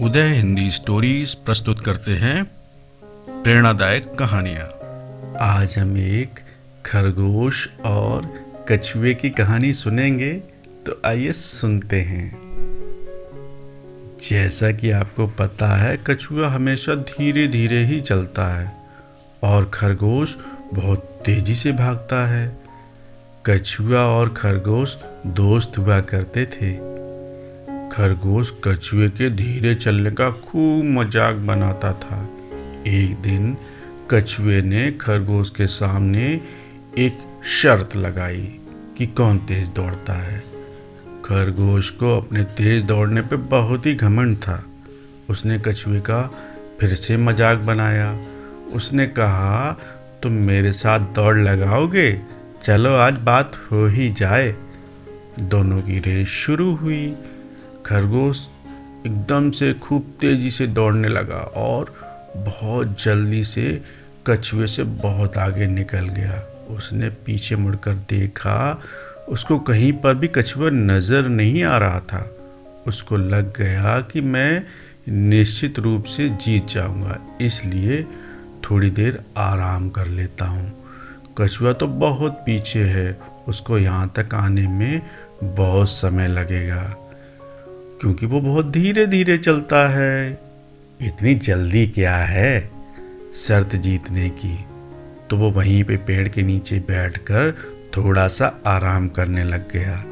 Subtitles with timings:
[0.00, 2.44] उदय Hindi stories प्रस्तुत करते हैं
[3.42, 4.66] प्रेरणादायक कहानियाँ।
[5.40, 6.40] आज हम एक
[6.86, 8.26] खरगोश और
[8.68, 10.32] कछुए की कहानी सुनेंगे
[10.86, 12.28] तो आइए सुनते हैं।
[14.22, 18.72] जैसा कि आपको पता है, कछुआ हमेशा धीरे धीरे ही चलता है
[19.42, 20.36] और खरगोश
[20.74, 22.56] बहुत तेज़ी से भागता है।
[23.46, 26.96] कछुआ और खरगोश दोस्त हुआ करते थे।
[27.92, 32.22] खरगोश कछुए के धीरे चलने का खूब मज़ाक बनाता था।
[32.86, 33.56] एक दिन
[34.10, 36.40] कछुए ने खरगोश के सामने
[36.98, 38.60] एक शर्त लगाई
[38.98, 40.38] कि कौन तेज दौड़ता है।
[41.24, 44.62] खरगोश को अपने तेज दौड़ने पे बहुत ही घमंड था।
[45.30, 46.22] उसने कछुए का
[46.80, 48.18] फिर से मज़ाक बनाया।
[48.72, 49.72] उसने कहा,
[50.22, 52.20] तुम मेरे साथ दौड़ लगाओगे?
[52.62, 54.54] चलो आज बात हो ही जाए।
[55.40, 57.16] दोनों की रेस शुरू हुई।
[57.86, 58.48] खरगोश
[59.06, 61.94] एकदम से खूब तेज़ी से दौड़ने लगा और
[62.36, 63.82] बहुत जल्दी से
[64.26, 68.80] कछुए से बहुत आगे निकल गया। उसने पीछे मुड़कर देखा,
[69.28, 72.30] उसको कहीं पर भी कछुआ नज़र नहीं आ रहा था।
[72.86, 74.62] उसको लग गया कि मैं
[75.08, 78.02] निश्चित रूप से जीत जाऊँगा, इसलिए
[78.64, 80.72] थोड़ी देर आराम कर लेता हूँ।
[81.38, 85.02] कछुआ तो बहुत पीछे है, उसको यहाँ तक आने में
[85.44, 86.84] बहुत समय लगेगा।
[88.00, 90.30] क्योंकि वो बहुत धीरे धीरे चलता है।
[91.00, 92.70] इतनी जल्दी क्या है
[93.34, 94.58] शर्त जीतने की?
[95.30, 97.52] तो वो वहीं पे पेड़ के नीचे बैठकर
[97.96, 100.04] थोड़ा सा आराम करने लग गया।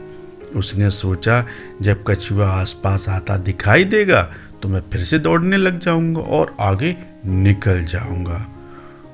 [0.56, 1.44] उसने सोचा,
[1.82, 4.22] जब कछुआ आसपास आता दिखाई देगा
[4.62, 6.96] तो मैं फिर से दौड़ने लग जाऊँगा और आगे
[7.26, 8.46] निकल जाऊँगा।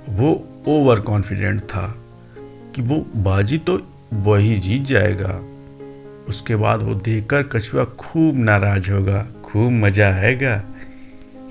[0.09, 0.33] वो
[0.67, 1.87] ओवर कॉन्फिडेंट था
[2.75, 3.81] कि वो बाजी तो
[4.13, 5.41] वही जीत जाएगा।
[6.31, 10.63] उसके बाद वो देखकर कछुआ खूब नाराज़ होगा, खूब मज़ा आएगा।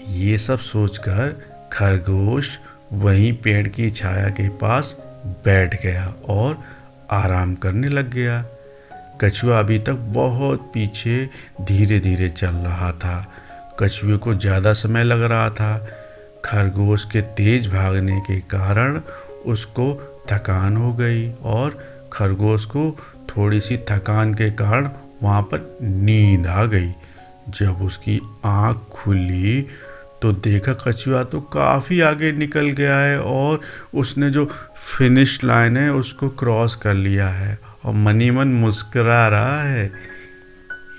[0.09, 1.35] ये सब सोचकर
[1.73, 2.58] खरगोश
[2.94, 4.95] वहीं पेड़ की छाया के पास
[5.45, 6.57] बैठ गया और
[7.12, 8.44] आराम करने लग गया।
[9.22, 11.29] कछुआ अभी तक बहुत पीछे
[11.61, 13.25] धीरे धीरे चल रहा था।
[13.79, 15.78] कछुए को ज़्यादा समय लग रहा था।
[16.46, 19.00] खरगोश के तेज भागने के कारण
[19.46, 19.94] उसको
[20.31, 21.78] थकान हो गई और
[22.13, 22.90] खरगोश को
[23.29, 24.90] थोड़ी सी थकान के कारण
[25.23, 26.91] वहाँ पर नींद आ गई।
[27.50, 29.62] जब उसकी आँख खुली
[30.22, 33.62] तो देखा कछुआ तो काफ़ी आगे निकल गया है और
[33.94, 34.45] उसने जो
[34.78, 39.91] फिनिश लाइन है उसको क्रॉस कर लिया है और मनी मन मुस्करा रहा है।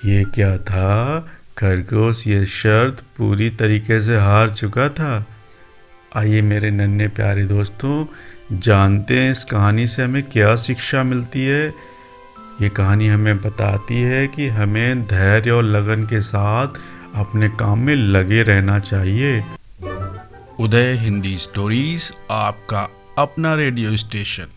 [0.05, 1.19] ये क्या था?
[1.57, 5.25] खरगोश, ये शर्त पूरी तरीके से हार चुका था।
[6.15, 8.05] आइए मेरे नन्हे प्यारे दोस्तों,
[8.59, 11.90] जानते हैं इस कहानी से हमें क्या शिक्षा मिलती है?
[12.61, 16.67] ये कहानी हमें बताती है कि हमें धैर्य और लगन के साथ
[17.15, 19.43] अपने काम में लगे रहना चाहिए।
[20.59, 24.53] उदय हिंदी स्टोरीज आपका अपना रेडियो स्टेशन